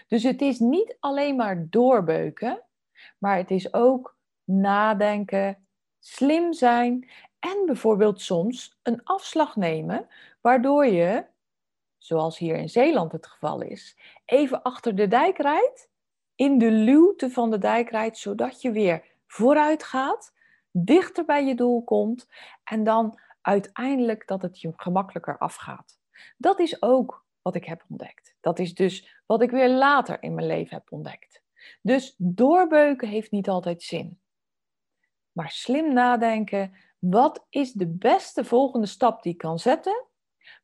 Dus 0.08 0.22
het 0.22 0.40
is 0.40 0.58
niet 0.58 0.96
alleen 1.00 1.36
maar 1.36 1.66
doorbeuken, 1.70 2.62
maar 3.18 3.36
het 3.36 3.50
is 3.50 3.74
ook 3.74 4.16
nadenken, 4.44 5.66
slim 5.98 6.52
zijn 6.52 7.10
en 7.38 7.62
bijvoorbeeld 7.66 8.20
soms 8.20 8.78
een 8.82 9.04
afslag 9.04 9.56
nemen, 9.56 10.08
waardoor 10.40 10.86
je, 10.86 11.24
zoals 11.98 12.38
hier 12.38 12.56
in 12.56 12.68
Zeeland 12.68 13.12
het 13.12 13.26
geval 13.26 13.60
is, 13.60 13.96
even 14.24 14.62
achter 14.62 14.94
de 14.94 15.08
dijk 15.08 15.38
rijdt, 15.38 15.89
in 16.40 16.58
de 16.58 16.70
luwte 16.70 17.30
van 17.30 17.50
de 17.50 17.58
dijk 17.58 17.90
rijdt, 17.90 18.18
zodat 18.18 18.62
je 18.62 18.70
weer 18.70 19.04
vooruit 19.26 19.82
gaat, 19.82 20.32
dichter 20.70 21.24
bij 21.24 21.44
je 21.44 21.54
doel 21.54 21.84
komt 21.84 22.28
en 22.64 22.84
dan 22.84 23.18
uiteindelijk 23.40 24.26
dat 24.26 24.42
het 24.42 24.60
je 24.60 24.72
gemakkelijker 24.76 25.38
afgaat. 25.38 25.98
Dat 26.36 26.58
is 26.58 26.82
ook 26.82 27.24
wat 27.42 27.54
ik 27.54 27.64
heb 27.64 27.84
ontdekt. 27.88 28.36
Dat 28.40 28.58
is 28.58 28.74
dus 28.74 29.22
wat 29.26 29.42
ik 29.42 29.50
weer 29.50 29.68
later 29.68 30.22
in 30.22 30.34
mijn 30.34 30.46
leven 30.46 30.76
heb 30.76 30.92
ontdekt. 30.92 31.42
Dus 31.82 32.14
doorbeuken 32.18 33.08
heeft 33.08 33.30
niet 33.30 33.48
altijd 33.48 33.82
zin. 33.82 34.20
Maar 35.32 35.50
slim 35.50 35.92
nadenken, 35.92 36.74
wat 36.98 37.46
is 37.50 37.72
de 37.72 37.88
beste 37.88 38.44
volgende 38.44 38.86
stap 38.86 39.22
die 39.22 39.32
ik 39.32 39.38
kan 39.38 39.58
zetten? 39.58 40.04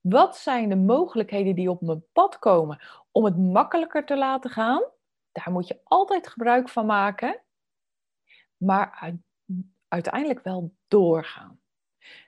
Wat 0.01 0.37
zijn 0.37 0.69
de 0.69 0.77
mogelijkheden 0.77 1.55
die 1.55 1.71
op 1.71 1.81
mijn 1.81 2.05
pad 2.13 2.39
komen 2.39 2.83
om 3.11 3.25
het 3.25 3.39
makkelijker 3.39 4.05
te 4.05 4.17
laten 4.17 4.51
gaan? 4.51 4.95
Daar 5.45 5.53
moet 5.53 5.67
je 5.67 5.81
altijd 5.85 6.29
gebruik 6.29 6.69
van 6.69 6.87
maken, 6.87 7.43
maar 8.57 9.15
uiteindelijk 9.89 10.43
wel 10.43 10.75
doorgaan. 10.89 11.61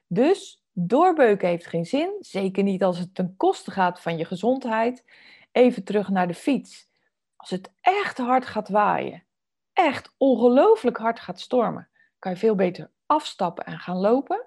Dus 0.07 0.65
doorbeuken 0.73 1.49
heeft 1.49 1.67
geen 1.67 1.87
zin, 1.87 2.17
zeker 2.21 2.63
niet 2.63 2.83
als 2.83 2.99
het 2.99 3.15
ten 3.15 3.37
koste 3.37 3.71
gaat 3.71 4.01
van 4.01 4.17
je 4.17 4.25
gezondheid. 4.25 5.05
Even 5.53 5.85
terug 5.85 6.09
naar 6.09 6.27
de 6.27 6.35
fiets. 6.35 6.89
Als 7.37 7.51
het 7.51 7.73
echt 7.81 8.19
hard 8.19 8.47
gaat 8.47 8.69
waaien, 8.69 9.27
echt 9.73 10.15
ongelooflijk 10.17 10.97
hard 10.97 11.21
gaat 11.21 11.41
stormen, 11.41 11.89
kan 12.19 12.33
je 12.33 12.39
veel 12.39 12.55
beter 12.55 12.91
afstappen 13.07 13.65
en 13.65 13.79
gaan 13.79 13.97
lopen. 13.97 14.47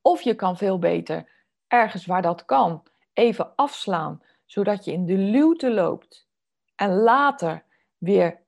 Of 0.00 0.22
je 0.22 0.34
kan 0.34 0.56
veel 0.56 0.78
beter 0.78 1.46
ergens 1.66 2.06
waar 2.06 2.22
dat 2.22 2.44
kan 2.44 2.86
even 3.12 3.54
afslaan, 3.54 4.22
zodat 4.46 4.84
je 4.84 4.92
in 4.92 5.06
de 5.06 5.16
luwte 5.16 5.70
loopt 5.70 6.28
en 6.80 6.94
later 6.94 7.64
weer 7.98 8.42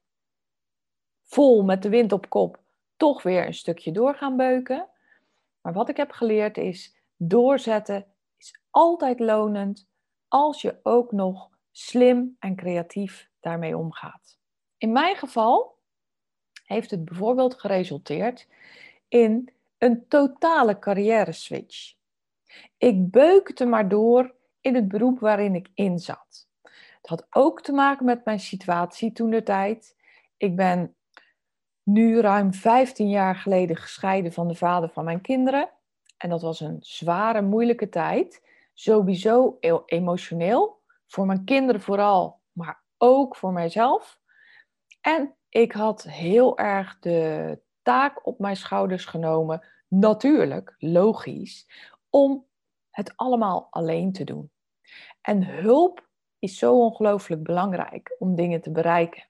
vol 1.22 1.62
met 1.62 1.82
de 1.82 1.88
wind 1.88 2.12
op 2.12 2.28
kop 2.28 2.60
toch 2.96 3.22
weer 3.22 3.46
een 3.46 3.54
stukje 3.54 3.92
door 3.92 4.14
gaan 4.14 4.36
beuken. 4.36 4.88
Maar 5.60 5.72
wat 5.72 5.88
ik 5.88 5.96
heb 5.96 6.10
geleerd 6.10 6.56
is 6.56 6.96
doorzetten 7.16 8.06
is 8.38 8.60
altijd 8.70 9.20
lonend 9.20 9.88
als 10.28 10.62
je 10.62 10.80
ook 10.82 11.12
nog 11.12 11.50
slim 11.70 12.36
en 12.38 12.56
creatief 12.56 13.28
daarmee 13.40 13.76
omgaat. 13.76 14.38
In 14.78 14.92
mijn 14.92 15.16
geval 15.16 15.78
heeft 16.64 16.90
het 16.90 17.04
bijvoorbeeld 17.04 17.60
geresulteerd 17.60 18.48
in 19.08 19.52
een 19.78 20.08
totale 20.08 20.78
carrière 20.78 21.32
switch. 21.32 21.94
Ik 22.78 23.10
beukte 23.10 23.64
maar 23.64 23.88
door 23.88 24.34
in 24.60 24.74
het 24.74 24.88
beroep 24.88 25.18
waarin 25.18 25.54
ik 25.54 25.68
in 25.74 25.98
zat. 25.98 26.50
Het 27.02 27.10
had 27.10 27.26
ook 27.30 27.62
te 27.62 27.72
maken 27.72 28.04
met 28.04 28.24
mijn 28.24 28.40
situatie 28.40 29.12
toen 29.12 29.30
de 29.30 29.42
tijd. 29.42 29.96
Ik 30.36 30.56
ben 30.56 30.96
nu 31.82 32.20
ruim 32.20 32.52
15 32.54 33.08
jaar 33.08 33.36
geleden 33.36 33.76
gescheiden 33.76 34.32
van 34.32 34.48
de 34.48 34.54
vader 34.54 34.88
van 34.88 35.04
mijn 35.04 35.20
kinderen. 35.20 35.70
En 36.16 36.30
dat 36.30 36.42
was 36.42 36.60
een 36.60 36.76
zware, 36.80 37.42
moeilijke 37.42 37.88
tijd. 37.88 38.42
Sowieso 38.74 39.56
emotioneel. 39.86 40.80
Voor 41.06 41.26
mijn 41.26 41.44
kinderen 41.44 41.80
vooral, 41.80 42.40
maar 42.52 42.82
ook 42.98 43.36
voor 43.36 43.52
mijzelf. 43.52 44.20
En 45.00 45.36
ik 45.48 45.72
had 45.72 46.02
heel 46.02 46.58
erg 46.58 46.98
de 46.98 47.60
taak 47.82 48.26
op 48.26 48.38
mijn 48.38 48.56
schouders 48.56 49.04
genomen, 49.04 49.66
natuurlijk, 49.88 50.74
logisch, 50.78 51.66
om 52.10 52.46
het 52.90 53.12
allemaal 53.16 53.66
alleen 53.70 54.12
te 54.12 54.24
doen. 54.24 54.50
En 55.20 55.46
hulp 55.46 56.10
is 56.42 56.58
zo 56.58 56.78
ongelooflijk 56.78 57.42
belangrijk 57.42 58.16
om 58.18 58.34
dingen 58.34 58.60
te 58.60 58.70
bereiken. 58.70 59.24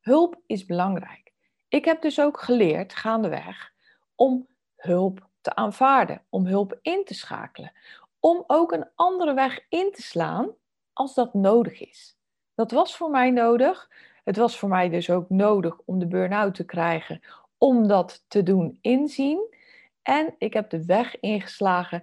Hulp 0.00 0.40
is 0.46 0.64
belangrijk. 0.64 1.32
Ik 1.68 1.84
heb 1.84 2.02
dus 2.02 2.20
ook 2.20 2.40
geleerd, 2.40 2.94
gaandeweg, 2.94 3.72
om 4.14 4.48
hulp 4.76 5.28
te 5.40 5.54
aanvaarden, 5.54 6.22
om 6.28 6.46
hulp 6.46 6.78
in 6.82 7.04
te 7.04 7.14
schakelen, 7.14 7.72
om 8.18 8.44
ook 8.46 8.72
een 8.72 8.88
andere 8.94 9.34
weg 9.34 9.66
in 9.68 9.92
te 9.92 10.02
slaan 10.02 10.50
als 10.92 11.14
dat 11.14 11.34
nodig 11.34 11.80
is. 11.80 12.16
Dat 12.54 12.70
was 12.70 12.96
voor 12.96 13.10
mij 13.10 13.30
nodig. 13.30 13.90
Het 14.24 14.36
was 14.36 14.58
voor 14.58 14.68
mij 14.68 14.88
dus 14.88 15.10
ook 15.10 15.28
nodig 15.28 15.78
om 15.84 15.98
de 15.98 16.06
burn-out 16.06 16.54
te 16.54 16.64
krijgen, 16.64 17.20
om 17.58 17.88
dat 17.88 18.24
te 18.28 18.42
doen 18.42 18.78
inzien. 18.80 19.54
En 20.02 20.34
ik 20.38 20.52
heb 20.52 20.70
de 20.70 20.84
weg 20.84 21.20
ingeslagen 21.20 22.02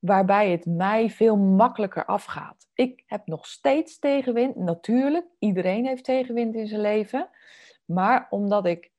waarbij 0.00 0.50
het 0.50 0.66
mij 0.66 1.10
veel 1.10 1.36
makkelijker 1.36 2.04
afgaat. 2.04 2.68
Ik 2.74 3.02
heb 3.06 3.26
nog 3.26 3.46
steeds 3.46 3.98
tegenwind, 3.98 4.56
natuurlijk. 4.56 5.26
Iedereen 5.38 5.86
heeft 5.86 6.04
tegenwind 6.04 6.54
in 6.54 6.66
zijn 6.66 6.80
leven. 6.80 7.28
Maar 7.84 8.26
omdat 8.30 8.66
ik 8.66 8.90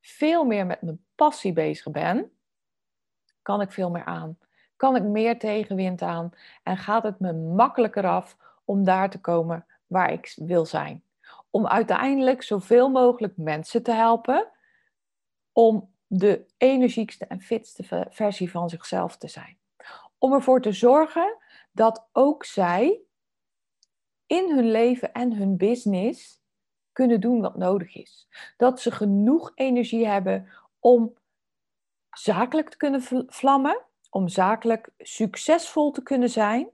veel 0.00 0.44
meer 0.44 0.66
met 0.66 0.82
mijn 0.82 1.04
passie 1.14 1.52
bezig 1.52 1.90
ben, 1.90 2.30
kan 3.42 3.60
ik 3.60 3.72
veel 3.72 3.90
meer 3.90 4.04
aan. 4.04 4.38
Kan 4.76 4.96
ik 4.96 5.02
meer 5.02 5.38
tegenwind 5.38 6.02
aan 6.02 6.30
en 6.62 6.76
gaat 6.76 7.02
het 7.02 7.20
me 7.20 7.32
makkelijker 7.32 8.06
af 8.06 8.36
om 8.64 8.84
daar 8.84 9.10
te 9.10 9.20
komen 9.20 9.66
waar 9.86 10.12
ik 10.12 10.34
wil 10.36 10.66
zijn. 10.66 11.02
Om 11.50 11.66
uiteindelijk 11.66 12.42
zoveel 12.42 12.90
mogelijk 12.90 13.36
mensen 13.36 13.82
te 13.82 13.92
helpen 13.92 14.48
om 15.52 15.92
de 16.06 16.46
energiekste 16.56 17.26
en 17.26 17.40
fitste 17.40 18.06
versie 18.10 18.50
van 18.50 18.68
zichzelf 18.68 19.16
te 19.16 19.28
zijn. 19.28 19.57
Om 20.18 20.32
ervoor 20.32 20.60
te 20.60 20.72
zorgen 20.72 21.36
dat 21.72 22.08
ook 22.12 22.44
zij 22.44 23.00
in 24.26 24.54
hun 24.54 24.70
leven 24.70 25.12
en 25.12 25.32
hun 25.32 25.56
business 25.56 26.40
kunnen 26.92 27.20
doen 27.20 27.40
wat 27.40 27.56
nodig 27.56 27.94
is. 27.94 28.28
Dat 28.56 28.80
ze 28.80 28.90
genoeg 28.90 29.52
energie 29.54 30.06
hebben 30.06 30.48
om 30.78 31.16
zakelijk 32.10 32.68
te 32.68 32.76
kunnen 32.76 33.02
vlammen, 33.26 33.80
om 34.10 34.28
zakelijk 34.28 34.90
succesvol 34.98 35.90
te 35.90 36.02
kunnen 36.02 36.30
zijn 36.30 36.70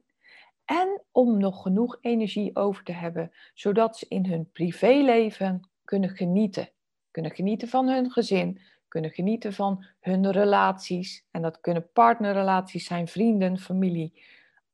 en 0.64 1.02
om 1.10 1.38
nog 1.38 1.62
genoeg 1.62 1.98
energie 2.00 2.56
over 2.56 2.84
te 2.84 2.92
hebben, 2.92 3.32
zodat 3.54 3.96
ze 3.96 4.06
in 4.08 4.26
hun 4.26 4.50
privéleven 4.52 5.68
kunnen 5.84 6.10
genieten. 6.10 6.68
Kunnen 7.10 7.30
genieten 7.32 7.68
van 7.68 7.88
hun 7.88 8.10
gezin, 8.10 8.60
kunnen 8.94 9.12
genieten 9.12 9.52
van 9.52 9.84
hun 10.00 10.30
relaties. 10.30 11.26
En 11.30 11.42
dat 11.42 11.60
kunnen 11.60 11.90
partnerrelaties 11.92 12.86
zijn, 12.86 13.08
vrienden, 13.08 13.58
familie, 13.58 14.22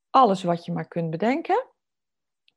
alles 0.09 0.43
wat 0.43 0.65
je 0.65 0.71
maar 0.71 0.87
kunt 0.87 1.09
bedenken. 1.09 1.65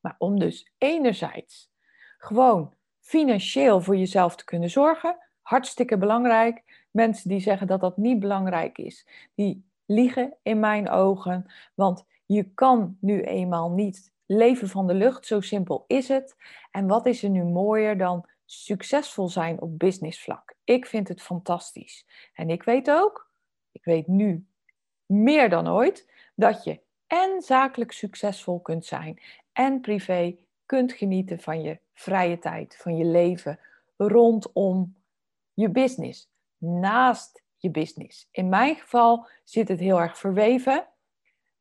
Maar 0.01 0.15
om 0.17 0.39
dus 0.39 0.71
enerzijds 0.77 1.71
gewoon 2.17 2.73
financieel 2.99 3.81
voor 3.81 3.97
jezelf 3.97 4.35
te 4.35 4.45
kunnen 4.45 4.69
zorgen, 4.69 5.17
hartstikke 5.41 5.97
belangrijk. 5.97 6.85
Mensen 6.91 7.29
die 7.29 7.39
zeggen 7.39 7.67
dat 7.67 7.79
dat 7.79 7.97
niet 7.97 8.19
belangrijk 8.19 8.77
is, 8.77 9.07
die 9.35 9.65
liegen 9.85 10.37
in 10.41 10.59
mijn 10.59 10.89
ogen. 10.89 11.51
Want 11.75 12.05
je 12.25 12.43
kan 12.53 12.97
nu 12.99 13.21
eenmaal 13.21 13.71
niet 13.71 14.13
leven 14.25 14.69
van 14.69 14.87
de 14.87 14.93
lucht, 14.93 15.25
zo 15.25 15.41
simpel 15.41 15.83
is 15.87 16.07
het. 16.07 16.35
En 16.71 16.87
wat 16.87 17.05
is 17.05 17.23
er 17.23 17.29
nu 17.29 17.43
mooier 17.43 17.97
dan 17.97 18.25
succesvol 18.45 19.29
zijn 19.29 19.61
op 19.61 19.79
businessvlak? 19.79 20.54
Ik 20.65 20.85
vind 20.85 21.07
het 21.07 21.21
fantastisch. 21.21 22.05
En 22.33 22.49
ik 22.49 22.63
weet 22.63 22.91
ook, 22.91 23.31
ik 23.71 23.83
weet 23.83 24.07
nu 24.07 24.45
meer 25.05 25.49
dan 25.49 25.67
ooit, 25.67 26.11
dat 26.35 26.63
je 26.63 26.79
en 27.07 27.41
zakelijk 27.41 27.91
succesvol 27.91 28.59
kunt 28.59 28.85
zijn 28.85 29.21
en 29.53 29.81
privé 29.81 30.35
kunt 30.65 30.93
genieten 30.93 31.39
van 31.39 31.61
je 31.61 31.79
vrije 31.93 32.39
tijd, 32.39 32.77
van 32.77 32.97
je 32.97 33.05
leven 33.05 33.59
rondom 33.97 34.95
je 35.53 35.69
business, 35.69 36.29
naast 36.57 37.43
je 37.57 37.71
business. 37.71 38.27
In 38.31 38.49
mijn 38.49 38.75
geval 38.75 39.27
zit 39.43 39.67
het 39.67 39.79
heel 39.79 39.99
erg 39.99 40.17
verweven. 40.17 40.87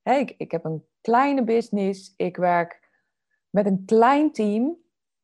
ik, 0.02 0.34
ik 0.36 0.50
heb 0.50 0.64
een 0.64 0.86
kleine 1.00 1.44
business, 1.44 2.14
ik 2.16 2.36
werk 2.36 2.88
met 3.50 3.66
een 3.66 3.82
klein 3.86 4.32
team 4.32 4.76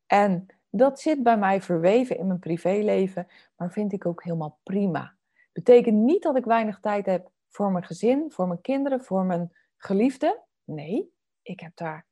en 0.05 0.45
dat 0.71 0.99
zit 0.99 1.23
bij 1.23 1.37
mij 1.37 1.61
verweven 1.61 2.17
in 2.17 2.27
mijn 2.27 2.39
privéleven, 2.39 3.27
maar 3.55 3.71
vind 3.71 3.93
ik 3.93 4.05
ook 4.05 4.23
helemaal 4.23 4.59
prima. 4.63 5.15
Betekent 5.51 5.97
niet 5.97 6.23
dat 6.23 6.35
ik 6.35 6.45
weinig 6.45 6.79
tijd 6.79 7.05
heb 7.05 7.29
voor 7.49 7.71
mijn 7.71 7.85
gezin, 7.85 8.31
voor 8.31 8.47
mijn 8.47 8.61
kinderen, 8.61 9.03
voor 9.03 9.23
mijn 9.23 9.53
geliefde. 9.77 10.41
Nee, 10.63 11.13
ik 11.41 11.59
heb 11.59 11.71
daar 11.75 12.05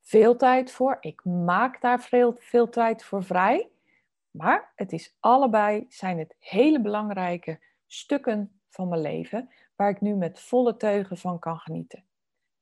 veel 0.00 0.36
tijd 0.36 0.70
voor. 0.70 0.96
Ik 1.00 1.24
maak 1.24 1.80
daar 1.80 2.00
veel, 2.00 2.34
veel 2.38 2.68
tijd 2.68 3.04
voor 3.04 3.24
vrij. 3.24 3.70
Maar 4.30 4.72
het 4.74 4.92
is 4.92 5.16
allebei 5.20 5.84
zijn 5.88 6.18
het 6.18 6.36
hele 6.38 6.80
belangrijke 6.80 7.60
stukken 7.86 8.60
van 8.68 8.88
mijn 8.88 9.00
leven 9.00 9.50
waar 9.76 9.90
ik 9.90 10.00
nu 10.00 10.14
met 10.14 10.40
volle 10.40 10.76
teugen 10.76 11.16
van 11.16 11.38
kan 11.38 11.58
genieten. 11.58 12.04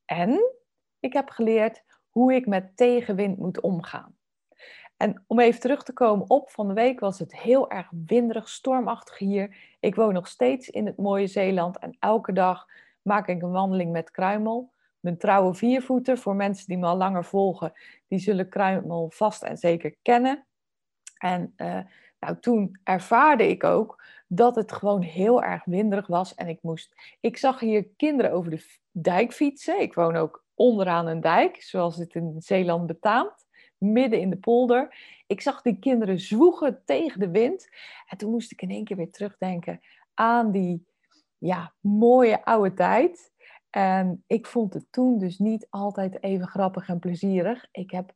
En 0.04 0.54
ik 1.00 1.12
heb 1.12 1.28
geleerd 1.28 1.84
hoe 2.10 2.34
ik 2.34 2.46
met 2.46 2.76
tegenwind 2.76 3.38
moet 3.38 3.60
omgaan. 3.60 4.16
En 4.96 5.24
om 5.26 5.40
even 5.40 5.60
terug 5.60 5.82
te 5.82 5.92
komen 5.92 6.30
op 6.30 6.50
van 6.50 6.68
de 6.68 6.74
week 6.74 7.00
was 7.00 7.18
het 7.18 7.36
heel 7.36 7.70
erg 7.70 7.90
winderig, 8.06 8.48
stormachtig 8.48 9.18
hier. 9.18 9.56
Ik 9.80 9.94
woon 9.94 10.12
nog 10.12 10.28
steeds 10.28 10.70
in 10.70 10.86
het 10.86 10.96
mooie 10.96 11.26
Zeeland 11.26 11.78
en 11.78 11.96
elke 11.98 12.32
dag 12.32 12.66
maak 13.02 13.28
ik 13.28 13.42
een 13.42 13.50
wandeling 13.50 13.92
met 13.92 14.10
Kruimel. 14.10 14.72
Mijn 15.00 15.18
trouwe 15.18 15.54
viervoeter, 15.54 16.18
voor 16.18 16.36
mensen 16.36 16.66
die 16.66 16.78
me 16.78 16.86
al 16.86 16.96
langer 16.96 17.24
volgen, 17.24 17.72
die 18.08 18.18
zullen 18.18 18.48
Kruimel 18.48 19.10
vast 19.10 19.42
en 19.42 19.56
zeker 19.56 19.94
kennen. 20.02 20.46
En 21.18 21.54
uh, 21.56 21.78
nou, 22.20 22.38
toen 22.40 22.78
ervaarde 22.82 23.48
ik 23.48 23.64
ook 23.64 24.02
dat 24.26 24.56
het 24.56 24.72
gewoon 24.72 25.02
heel 25.02 25.42
erg 25.42 25.64
winderig 25.64 26.06
was. 26.06 26.34
En 26.34 26.48
ik 26.48 26.58
moest. 26.62 26.94
Ik 27.20 27.36
zag 27.36 27.60
hier 27.60 27.86
kinderen 27.96 28.32
over 28.32 28.50
de 28.50 28.64
dijk 28.90 29.32
fietsen. 29.32 29.80
Ik 29.80 29.94
woon 29.94 30.16
ook 30.16 30.44
onderaan 30.54 31.06
een 31.06 31.20
dijk, 31.20 31.62
zoals 31.62 31.96
het 31.96 32.14
in 32.14 32.34
Zeeland 32.38 32.86
betaamt. 32.86 33.45
Midden 33.78 34.20
in 34.20 34.30
de 34.30 34.36
polder. 34.36 34.96
Ik 35.26 35.40
zag 35.40 35.62
die 35.62 35.78
kinderen 35.78 36.20
zwoegen 36.20 36.82
tegen 36.84 37.20
de 37.20 37.30
wind. 37.30 37.68
En 38.06 38.18
toen 38.18 38.30
moest 38.30 38.52
ik 38.52 38.62
in 38.62 38.70
één 38.70 38.84
keer 38.84 38.96
weer 38.96 39.10
terugdenken 39.10 39.80
aan 40.14 40.50
die 40.52 40.86
ja, 41.38 41.72
mooie 41.80 42.44
oude 42.44 42.74
tijd. 42.74 43.32
En 43.70 44.24
ik 44.26 44.46
vond 44.46 44.74
het 44.74 44.86
toen 44.90 45.18
dus 45.18 45.38
niet 45.38 45.66
altijd 45.70 46.22
even 46.22 46.46
grappig 46.46 46.88
en 46.88 46.98
plezierig. 46.98 47.66
Ik 47.72 47.90
heb 47.90 48.12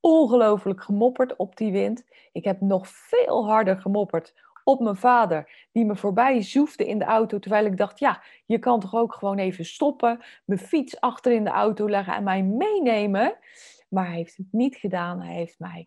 ongelooflijk 0.00 0.82
gemopperd 0.82 1.36
op 1.36 1.56
die 1.56 1.72
wind. 1.72 2.04
Ik 2.32 2.44
heb 2.44 2.60
nog 2.60 2.88
veel 2.88 3.46
harder 3.46 3.80
gemopperd 3.80 4.34
op 4.68 4.80
mijn 4.80 4.96
vader, 4.96 5.68
die 5.72 5.84
me 5.84 5.96
voorbij 5.96 6.42
zoefde 6.42 6.86
in 6.86 6.98
de 6.98 7.04
auto, 7.04 7.38
terwijl 7.38 7.64
ik 7.64 7.76
dacht, 7.76 7.98
ja, 7.98 8.22
je 8.46 8.58
kan 8.58 8.80
toch 8.80 8.94
ook 8.94 9.14
gewoon 9.14 9.38
even 9.38 9.64
stoppen, 9.64 10.20
mijn 10.44 10.60
fiets 10.60 11.00
achter 11.00 11.32
in 11.32 11.44
de 11.44 11.50
auto 11.50 11.88
leggen 11.88 12.14
en 12.14 12.24
mij 12.24 12.42
meenemen. 12.42 13.36
Maar 13.88 14.06
hij 14.06 14.16
heeft 14.16 14.36
het 14.36 14.52
niet 14.52 14.76
gedaan. 14.76 15.20
Hij 15.20 15.34
heeft 15.34 15.58
mij 15.58 15.86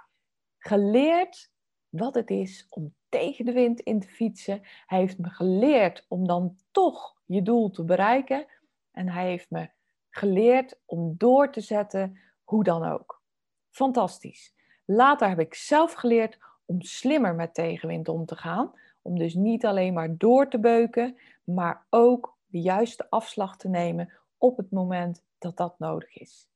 geleerd 0.58 1.52
wat 1.90 2.16
het 2.16 2.30
is 2.30 2.66
om 2.70 2.94
tegen 3.10 3.46
de 3.46 3.52
wind 3.52 3.80
in 3.80 4.00
te 4.00 4.08
fietsen. 4.08 4.62
Hij 4.86 5.00
heeft 5.00 5.18
me 5.18 5.30
geleerd 5.30 6.06
om 6.08 6.28
dan 6.28 6.58
toch 6.72 7.16
je 7.26 7.42
doel 7.42 7.70
te 7.70 7.84
bereiken. 7.84 8.46
En 8.92 9.10
hij 9.10 9.28
heeft 9.28 9.50
me 9.50 9.70
geleerd 10.10 10.80
om 10.86 11.16
door 11.18 11.52
te 11.52 11.62
zetten, 11.62 12.20
hoe 12.44 12.64
dan 12.64 12.84
ook. 12.84 13.22
Fantastisch. 13.70 14.54
Later 14.86 15.30
heb 15.30 15.40
ik 15.40 15.54
zelf 15.54 15.94
geleerd 15.94 16.40
om 16.66 16.82
slimmer 16.82 17.36
met 17.36 17.54
tegenwind 17.54 18.08
om 18.08 18.26
te 18.26 18.36
gaan. 18.36 18.72
Om 19.02 19.18
dus 19.18 19.34
niet 19.34 19.66
alleen 19.66 19.94
maar 19.94 20.18
door 20.18 20.50
te 20.50 20.60
beuken, 20.60 21.18
maar 21.44 21.86
ook 21.90 22.38
de 22.46 22.62
juiste 22.62 23.10
afslag 23.10 23.58
te 23.58 23.70
nemen 23.70 24.14
op 24.38 24.58
het 24.58 24.72
moment 24.72 25.24
dat 25.38 25.58
dat 25.58 25.80
nodig 25.80 26.18
is. 26.18 26.51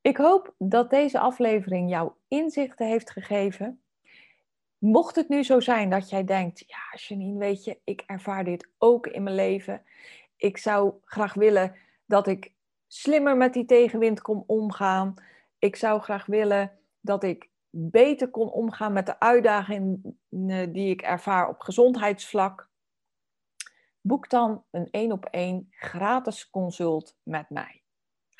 Ik 0.00 0.16
hoop 0.16 0.54
dat 0.58 0.90
deze 0.90 1.18
aflevering 1.18 1.90
jou 1.90 2.12
inzichten 2.28 2.86
heeft 2.86 3.10
gegeven. 3.10 3.82
Mocht 4.78 5.16
het 5.16 5.28
nu 5.28 5.42
zo 5.42 5.60
zijn 5.60 5.90
dat 5.90 6.10
jij 6.10 6.24
denkt, 6.24 6.64
ja 6.66 6.98
Janine, 6.98 7.38
weet 7.38 7.64
je, 7.64 7.78
ik 7.84 8.02
ervaar 8.06 8.44
dit 8.44 8.68
ook 8.78 9.06
in 9.06 9.22
mijn 9.22 9.36
leven. 9.36 9.82
Ik 10.36 10.58
zou 10.58 10.94
graag 11.04 11.34
willen 11.34 11.74
dat 12.06 12.26
ik 12.26 12.52
slimmer 12.86 13.36
met 13.36 13.52
die 13.52 13.64
tegenwind 13.64 14.20
kon 14.20 14.44
omgaan. 14.46 15.14
Ik 15.58 15.76
zou 15.76 16.00
graag 16.00 16.26
willen 16.26 16.78
dat 17.00 17.22
ik 17.22 17.50
beter 17.70 18.30
kon 18.30 18.50
omgaan 18.50 18.92
met 18.92 19.06
de 19.06 19.20
uitdagingen 19.20 20.18
die 20.72 20.90
ik 20.90 21.02
ervaar 21.02 21.48
op 21.48 21.60
gezondheidsvlak. 21.60 22.68
Boek 24.00 24.30
dan 24.30 24.64
een 24.70 24.88
één 24.90 25.12
op 25.12 25.24
één 25.24 25.66
gratis 25.70 26.50
consult 26.50 27.16
met 27.22 27.50
mij. 27.50 27.77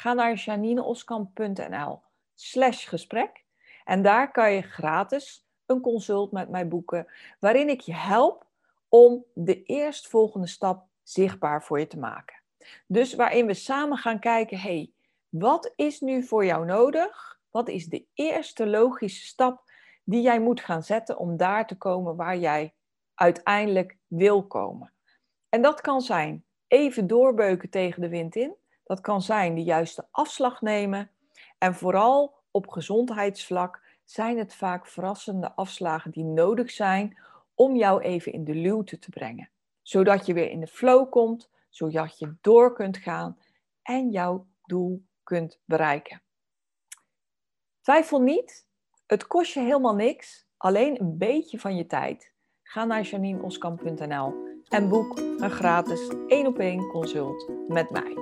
Ga 0.01 0.13
naar 0.13 0.35
janineoskamp.nl 0.35 2.03
slash 2.35 2.89
gesprek 2.89 3.45
en 3.85 4.03
daar 4.03 4.31
kan 4.31 4.53
je 4.53 4.63
gratis 4.63 5.47
een 5.67 5.81
consult 5.81 6.33
met 6.33 6.49
mij 6.49 6.69
boeken 6.69 7.07
waarin 7.39 7.69
ik 7.69 7.81
je 7.81 7.95
help 7.95 8.47
om 8.89 9.25
de 9.35 9.63
eerstvolgende 9.63 10.47
stap 10.47 10.87
zichtbaar 11.03 11.63
voor 11.63 11.79
je 11.79 11.87
te 11.87 11.99
maken. 11.99 12.37
Dus 12.87 13.15
waarin 13.15 13.47
we 13.47 13.55
samen 13.55 13.99
gaan 13.99 14.19
kijken, 14.19 14.59
hey, 14.59 14.93
wat 15.29 15.73
is 15.77 16.01
nu 16.01 16.23
voor 16.23 16.45
jou 16.45 16.67
nodig? 16.67 17.41
Wat 17.51 17.69
is 17.69 17.87
de 17.87 18.07
eerste 18.15 18.67
logische 18.67 19.27
stap 19.27 19.71
die 20.05 20.23
jij 20.23 20.41
moet 20.41 20.61
gaan 20.61 20.83
zetten 20.83 21.19
om 21.19 21.37
daar 21.37 21.67
te 21.67 21.77
komen 21.77 22.17
waar 22.17 22.37
jij 22.37 22.75
uiteindelijk 23.15 23.97
wil 24.07 24.47
komen? 24.47 24.93
En 25.49 25.63
dat 25.63 25.81
kan 25.81 26.01
zijn 26.01 26.45
even 26.67 27.07
doorbeuken 27.07 27.71
tegen 27.71 28.01
de 28.01 28.09
wind 28.09 28.37
in. 28.37 28.57
Dat 28.89 29.01
kan 29.01 29.23
zijn 29.23 29.55
de 29.55 29.63
juiste 29.63 30.07
afslag 30.11 30.61
nemen. 30.61 31.11
En 31.59 31.75
vooral 31.75 32.35
op 32.51 32.69
gezondheidsvlak 32.69 33.83
zijn 34.05 34.39
het 34.39 34.55
vaak 34.55 34.87
verrassende 34.87 35.53
afslagen 35.55 36.11
die 36.11 36.25
nodig 36.25 36.71
zijn 36.71 37.19
om 37.55 37.77
jou 37.77 38.03
even 38.03 38.33
in 38.33 38.45
de 38.45 38.55
luwte 38.55 38.99
te 38.99 39.11
brengen. 39.11 39.51
Zodat 39.83 40.27
je 40.27 40.33
weer 40.33 40.51
in 40.51 40.61
de 40.61 40.67
flow 40.67 41.11
komt, 41.11 41.51
zodat 41.71 42.19
je 42.19 42.35
door 42.41 42.75
kunt 42.75 42.97
gaan 42.97 43.39
en 43.83 44.11
jouw 44.11 44.47
doel 44.65 45.05
kunt 45.23 45.61
bereiken. 45.65 46.23
Twijfel 47.81 48.21
niet, 48.21 48.67
het 49.07 49.27
kost 49.27 49.53
je 49.53 49.61
helemaal 49.61 49.95
niks, 49.95 50.47
alleen 50.57 51.01
een 51.01 51.19
beetje 51.19 51.59
van 51.59 51.77
je 51.77 51.87
tijd. 51.87 52.33
Ga 52.71 52.85
naar 52.85 53.03
janineoskamp.nl 53.03 54.35
en 54.69 54.89
boek 54.89 55.19
een 55.19 55.51
gratis 55.51 56.01
1 56.27 56.47
op 56.47 56.59
1 56.59 56.87
consult 56.87 57.51
met 57.69 57.91
mij. 57.91 58.17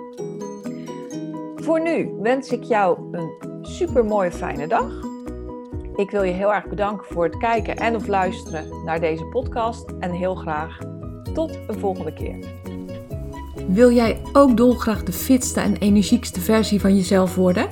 Voor 1.57 1.81
nu 1.81 2.17
wens 2.21 2.49
ik 2.49 2.63
jou 2.63 2.99
een 3.17 3.31
super 3.63 4.05
mooie 4.05 4.33
fijne 4.33 4.67
dag. 4.67 4.91
Ik 5.97 6.11
wil 6.11 6.23
je 6.23 6.33
heel 6.33 6.55
erg 6.55 6.69
bedanken 6.69 7.07
voor 7.07 7.25
het 7.25 7.37
kijken 7.37 7.77
en 7.77 7.95
of 7.95 8.07
luisteren 8.07 8.85
naar 8.85 9.01
deze 9.01 9.25
podcast 9.25 9.91
en 10.01 10.11
heel 10.11 10.35
graag 10.35 10.79
tot 11.33 11.59
een 11.67 11.79
volgende 11.79 12.13
keer. 12.13 12.45
Wil 13.69 13.91
jij 13.91 14.21
ook 14.33 14.57
dolgraag 14.57 15.03
de 15.03 15.13
fitste 15.13 15.61
en 15.61 15.77
energiekste 15.77 16.41
versie 16.41 16.81
van 16.81 16.97
jezelf 16.97 17.35
worden? 17.35 17.69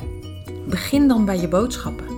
Begin 0.69 1.09
dan 1.09 1.25
bij 1.25 1.41
je 1.41 1.49
boodschappen. 1.49 2.14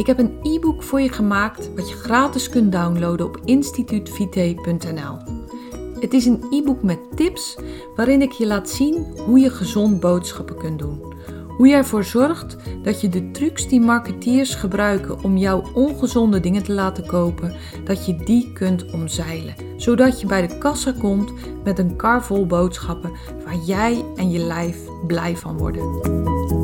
Ik 0.00 0.06
heb 0.06 0.18
een 0.18 0.38
e-book 0.42 0.82
voor 0.82 1.00
je 1.00 1.08
gemaakt 1.08 1.70
wat 1.74 1.88
je 1.88 1.94
gratis 1.94 2.48
kunt 2.48 2.72
downloaden 2.72 3.26
op 3.26 3.40
instituutvite.nl. 3.44 5.16
Het 6.00 6.14
is 6.14 6.26
een 6.26 6.44
e-book 6.50 6.82
met 6.82 6.98
tips 7.14 7.58
waarin 7.96 8.22
ik 8.22 8.32
je 8.32 8.46
laat 8.46 8.68
zien 8.68 9.06
hoe 9.26 9.38
je 9.38 9.50
gezond 9.50 10.00
boodschappen 10.00 10.56
kunt 10.56 10.78
doen. 10.78 11.14
Hoe 11.56 11.68
jij 11.68 11.78
ervoor 11.78 12.04
zorgt 12.04 12.56
dat 12.82 13.00
je 13.00 13.08
de 13.08 13.30
trucs 13.30 13.68
die 13.68 13.80
marketeers 13.80 14.54
gebruiken 14.54 15.22
om 15.22 15.36
jouw 15.36 15.62
ongezonde 15.74 16.40
dingen 16.40 16.62
te 16.62 16.72
laten 16.72 17.06
kopen, 17.06 17.54
dat 17.84 18.06
je 18.06 18.16
die 18.16 18.52
kunt 18.52 18.92
omzeilen. 18.92 19.54
Zodat 19.76 20.20
je 20.20 20.26
bij 20.26 20.46
de 20.46 20.58
kassa 20.58 20.94
komt 20.98 21.32
met 21.64 21.78
een 21.78 21.96
kar 21.96 22.24
vol 22.24 22.46
boodschappen 22.46 23.12
waar 23.44 23.58
jij 23.66 24.04
en 24.16 24.30
je 24.30 24.38
lijf 24.38 24.78
blij 25.06 25.36
van 25.36 25.58
worden. 25.58 26.59